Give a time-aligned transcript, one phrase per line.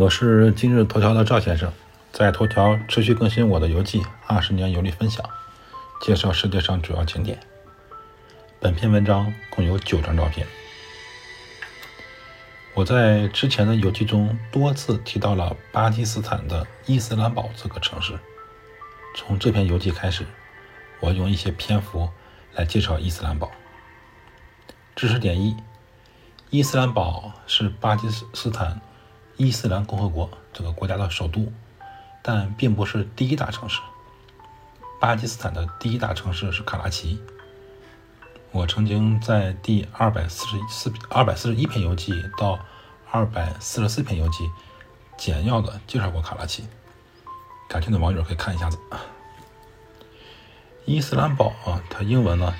[0.00, 1.70] 我是今日头条的赵先生，
[2.10, 5.22] 在头条持续更新我的游记，二十年游历分享，
[6.00, 7.38] 介绍世界上主要景点。
[8.58, 10.46] 本篇文章共有九张照片。
[12.72, 18.18] 我在之前的游记中多次提到了巴基斯坦的伊斯兰堡这个城市。
[19.14, 20.24] 从这篇游记开始，
[21.00, 22.08] 我用一些篇幅
[22.54, 23.50] 来介绍伊斯兰堡。
[24.96, 25.54] 知识点一：
[26.48, 28.80] 伊斯兰堡是巴基斯坦。
[29.42, 31.50] 伊斯兰共和国这个国家的首都，
[32.20, 33.80] 但并不是第一大城市。
[35.00, 37.18] 巴基斯坦的第一大城市是卡拉奇。
[38.52, 42.58] 我曾经在第二百四十四、二百四十一篇游记到
[43.10, 44.50] 二百四十四篇游记
[45.16, 46.68] 简要的介绍过卡拉奇，
[47.66, 48.78] 感兴趣的网友可以看一下子。
[50.84, 52.52] 伊斯兰堡啊，它英文呢，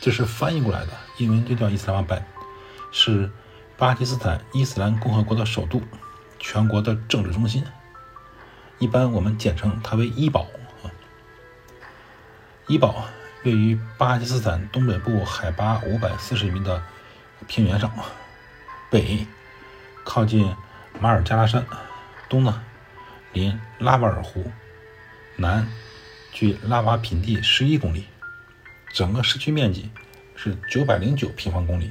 [0.00, 2.16] 这是翻译过来的，英文就叫伊斯兰堡，
[2.90, 3.30] 是
[3.78, 5.80] 巴基斯坦伊斯兰共和国的首都。
[6.44, 7.64] 全国的政治中心，
[8.78, 10.42] 一般我们简称它为伊堡
[10.82, 10.92] 啊。
[12.66, 13.06] 伊堡
[13.44, 16.82] 位于巴基斯坦东北部海拔五百四十米的
[17.48, 17.90] 平原上，
[18.90, 19.26] 北
[20.04, 20.54] 靠近
[21.00, 21.64] 马尔加拉山，
[22.28, 22.62] 东呢
[23.32, 24.52] 临拉瓦尔湖，
[25.36, 25.66] 南
[26.30, 28.06] 距拉瓦品地十一公里，
[28.92, 29.90] 整个市区面积
[30.36, 31.90] 是九百零九平方公里，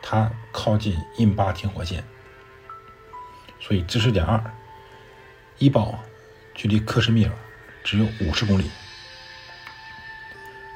[0.00, 2.02] 它靠近印巴停火线。
[3.64, 4.42] 所以知识点二，
[5.58, 5.96] 伊堡
[6.52, 7.32] 距离克什米尔
[7.84, 8.68] 只有五十公里。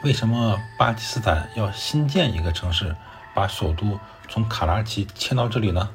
[0.04, 2.94] 为什么巴基斯坦要新建一个城市，
[3.34, 3.98] 把首都
[4.28, 5.90] 从卡拉奇迁到这里呢？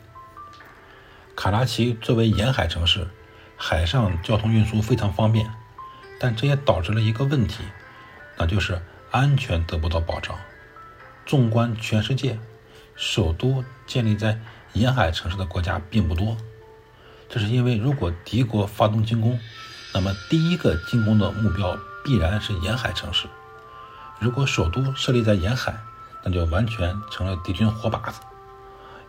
[1.34, 3.08] 卡拉奇作为沿海城市，
[3.56, 5.50] 海上交通运输非常方便，
[6.20, 7.64] 但这也导致了一个问题，
[8.38, 8.82] 那就是
[9.12, 10.38] 安全得不到保障。
[11.26, 12.38] 纵观全世界，
[12.98, 14.38] 首都建立在
[14.74, 16.36] 沿海城市的国家并不多。
[17.34, 19.40] 这是因为，如果敌国发动进攻，
[19.94, 23.26] 那么第一个进攻的目标必然是沿海城市。
[24.20, 25.74] 如果首都设立在沿海，
[26.26, 28.20] 那就完全成了敌军活靶子。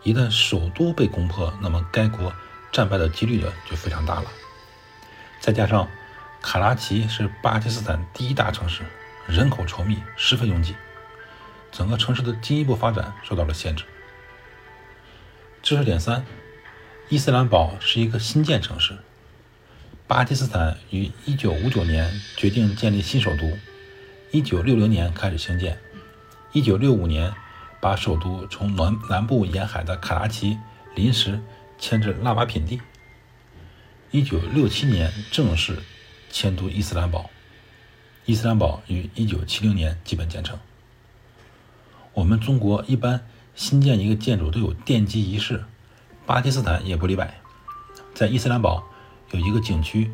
[0.03, 2.33] 一旦首都被攻破，那么该国
[2.71, 4.25] 战败的几率呢就非常大了。
[5.41, 5.85] 再加上
[6.41, 8.83] 卡拉奇是巴基斯坦第一大城市，
[9.27, 10.77] 人口稠密，十分拥挤，
[11.73, 13.83] 整个城市的进一步发展受到了限制。
[15.61, 16.25] 知识点三。
[17.13, 18.97] 伊斯兰堡是一个新建城市。
[20.07, 23.55] 巴基斯坦于1959年决定建立新首都
[24.31, 25.77] ，1960年开始兴建
[26.53, 27.31] ，1965年
[27.79, 30.57] 把首都从南南部沿海的卡拉奇
[30.95, 31.39] 临时
[31.77, 32.81] 迁至拉瓦品地
[34.11, 35.83] ，1967年正式
[36.31, 37.29] 迁都伊斯兰堡。
[38.25, 40.57] 伊斯兰堡于1970年基本建成。
[42.15, 45.63] 我们中国一般新建一个建筑都有奠基仪式。
[46.25, 47.41] 巴基斯坦也不例外，
[48.13, 48.81] 在伊斯兰堡
[49.31, 50.09] 有一个景区，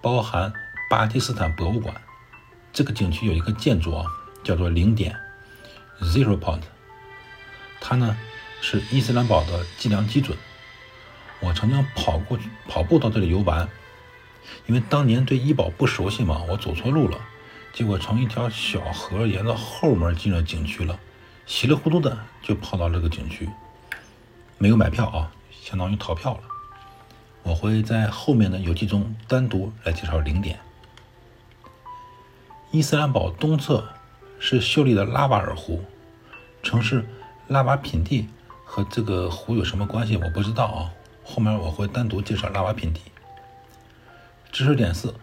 [0.00, 0.52] 包含
[0.88, 1.94] 巴基斯坦博物馆。
[2.72, 4.06] 这个景区有一个建筑啊，
[4.44, 5.16] 叫做零点
[6.00, 6.62] （Zero Point），
[7.80, 8.16] 它呢
[8.60, 10.38] 是伊斯兰堡的计量基准。
[11.40, 13.68] 我曾经跑过去跑步到这里游玩，
[14.66, 17.18] 因为当年对医保不熟悉嘛，我走错路了，
[17.72, 21.00] 结果从一条小河沿着后门进了景区了，
[21.46, 23.48] 稀里糊涂的就跑到这个景区，
[24.56, 25.32] 没有买票啊。
[25.62, 26.40] 相当于逃票了。
[27.42, 30.58] 我会在后面的游记中单独来介绍零点。
[32.70, 33.88] 伊斯兰堡东侧
[34.38, 35.82] 是秀丽的拉瓦尔湖，
[36.62, 37.08] 城市
[37.46, 38.28] 拉瓦品地
[38.64, 40.16] 和这个湖有什么关系？
[40.16, 40.90] 我不知道啊。
[41.24, 43.00] 后面我会单独介绍拉瓦品地。
[44.52, 45.14] 知识点四：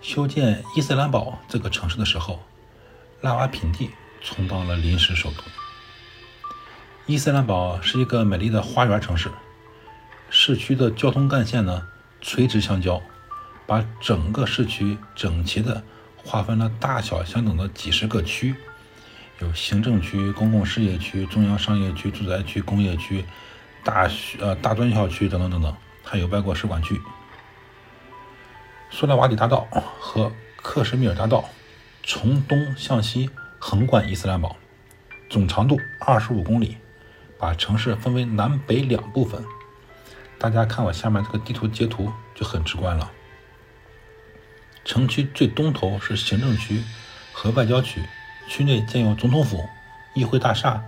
[0.00, 2.40] 修建伊斯兰堡这个城市的时候，
[3.20, 3.90] 拉瓦品地
[4.20, 5.42] 充当了临时首都。
[7.06, 9.30] 伊斯兰堡是一个美丽的花园城市。
[10.46, 11.88] 市区的交通干线呢，
[12.20, 13.02] 垂直相交，
[13.66, 15.82] 把整个市区整齐的
[16.16, 18.54] 划分了大小相等的几十个区，
[19.40, 23.24] 有行政区、公共事业区、中央商业区、住宅区、工业区、
[23.82, 26.96] 大学呃大专校区等等等等，还有外国使馆区。
[28.88, 29.66] 苏莱瓦底大道
[29.98, 30.30] 和
[30.62, 31.44] 克什米尔大道
[32.04, 33.28] 从东向西
[33.58, 34.54] 横贯伊斯兰堡，
[35.28, 36.76] 总长度二十五公里，
[37.36, 39.44] 把城市分为南北两部分。
[40.38, 43.10] 大家看我下面这个地图截图就很直观了。
[44.84, 46.82] 城区最东头是行政区
[47.32, 48.00] 和外交区，
[48.48, 49.58] 区内建有总统府、
[50.14, 50.84] 议会大厦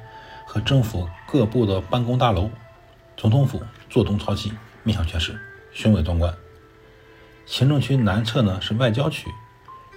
[0.46, 2.50] 和政府各部的办公大楼。
[3.16, 3.60] 总统府
[3.90, 4.52] 坐东朝西，
[4.84, 5.36] 面向全市，
[5.72, 6.32] 雄伟壮观。
[7.46, 9.28] 行政区南侧呢是外交区，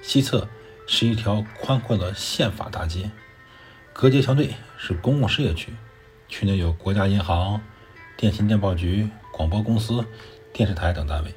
[0.02, 0.48] 西侧
[0.88, 3.12] 是一条宽阔的宪法大街，
[3.94, 5.72] 隔街相对是公共事业区，
[6.28, 7.62] 区内有国家银行、
[8.18, 9.08] 电信电报局。
[9.32, 10.06] 广播公司、
[10.54, 11.34] 电视台等单位。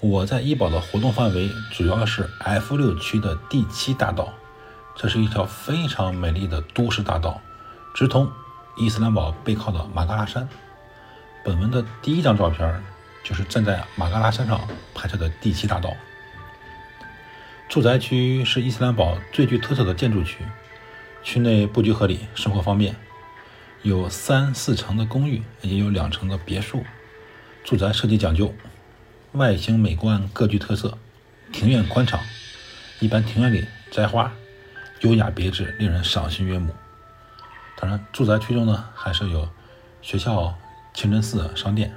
[0.00, 4.32] 我在医保的活动范围主要是 F 六区的第七大道，
[4.96, 7.40] 这是一条非常美丽的都市大道，
[7.94, 8.30] 直通
[8.76, 10.48] 伊斯兰堡背靠的马嘎拉山。
[11.44, 12.82] 本文的第一张照片
[13.22, 14.60] 就是站在马嘎拉山上
[14.94, 15.94] 拍摄的第七大道。
[17.68, 20.44] 住宅区是伊斯兰堡最具特色的建筑区，
[21.22, 22.96] 区内布局合理，生活方便，
[23.82, 26.84] 有三四层的公寓，也有两层的别墅。
[27.64, 28.54] 住宅设计讲究。
[29.32, 30.98] 外形美观，各具特色，
[31.52, 32.20] 庭院宽敞，
[32.98, 34.32] 一般庭院里栽花，
[35.02, 36.74] 优雅别致，令人赏心悦目。
[37.78, 39.48] 当然，住宅区中呢，还是有
[40.02, 40.58] 学校、
[40.92, 41.94] 清真寺、商店。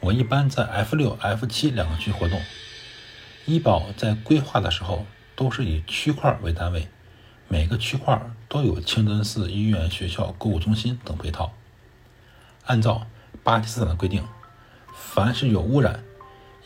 [0.00, 2.42] 我一般在 F 六、F 七两个区活动。
[3.46, 5.06] 医保在规划的时候
[5.36, 6.88] 都是以区块为单位，
[7.46, 8.20] 每个区块
[8.50, 11.52] 都有清真寺、医院、学校、购物中心等配套。
[12.66, 13.06] 按照
[13.44, 14.24] 巴基斯坦的规定，
[14.92, 16.02] 凡是有污染。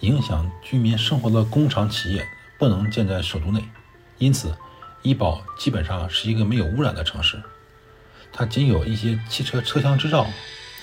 [0.01, 2.27] 影响居民生活的工厂企业
[2.59, 3.63] 不能建在首都内，
[4.19, 4.55] 因此，
[5.03, 7.41] 医保基本上是一个没有污染的城市。
[8.33, 10.27] 它仅有一些汽车车厢制造、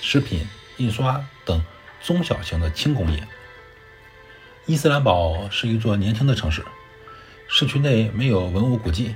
[0.01, 0.47] 食品
[0.77, 1.61] 印刷等
[2.01, 3.27] 中小型的轻工业。
[4.65, 6.63] 伊斯兰堡是一座年轻的城市，
[7.47, 9.15] 市区内没有文物古迹，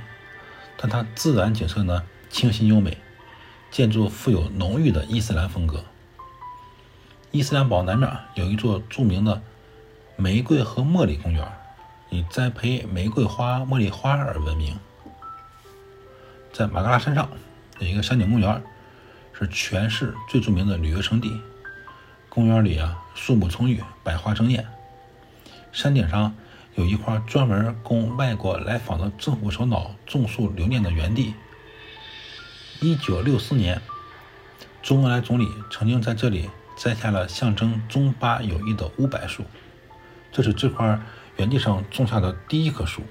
[0.78, 2.98] 但它自然景色呢清新优美，
[3.72, 5.84] 建筑富有浓郁的伊斯兰风格。
[7.32, 9.42] 伊斯兰堡南面有一座著名的。
[10.18, 11.46] 玫瑰和茉莉公园
[12.10, 14.80] 以栽培玫瑰花、茉莉花而闻名。
[16.54, 17.30] 在马嘎拉山上
[17.80, 18.64] 有一个山顶公园，
[19.34, 21.30] 是全市最著名的旅游胜地。
[22.30, 24.66] 公园里啊，树木葱郁，百花争艳。
[25.74, 26.34] 山顶上
[26.76, 31.34] 有一块专门供外国来访的政府首脑种树留念的园地。
[32.82, 33.82] 一九六四年，
[34.84, 39.46] 周恩来总理曾经在这里栽下了象征中巴友谊的五柏树。
[40.34, 41.00] 这是这块
[41.38, 43.02] 园地上种下的第一棵树。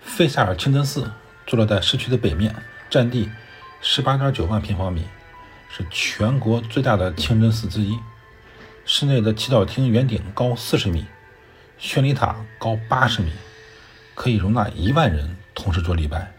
[0.00, 1.10] 费萨尔清真寺
[1.48, 2.54] 坐落在市区的北面，
[2.88, 3.28] 占地
[3.80, 5.02] 十八点九万平方米，
[5.68, 7.98] 是全国最大的清真寺之一。
[8.84, 11.04] 室内的祈祷厅圆顶高四十米，
[11.78, 13.30] 宣礼塔高八十米，
[14.14, 16.32] 可以容纳一万人同时做礼拜。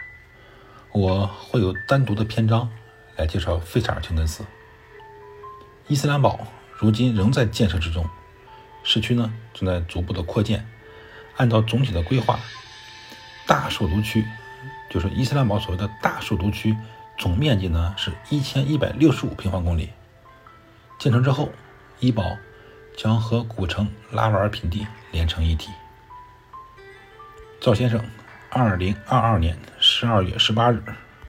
[0.92, 2.68] 我会有单独的篇章
[3.16, 4.44] 来介绍费萨尔清真寺。
[5.88, 6.40] 伊斯兰堡
[6.80, 8.04] 如今仍在建设之中。
[8.84, 10.66] 市区呢正在逐步的扩建，
[11.36, 12.40] 按照总体的规划，
[13.46, 14.26] 大首都区
[14.90, 16.76] 就是伊斯兰堡所谓的大首都区，
[17.18, 19.92] 总面积呢是一千一百六十五平方公里。
[20.98, 21.52] 建成之后，
[22.00, 22.36] 伊堡
[22.98, 25.70] 将和古城拉瓦尔平地连成一体。
[27.62, 28.04] 赵先生，
[28.50, 30.82] 二零二二年十二月十八日。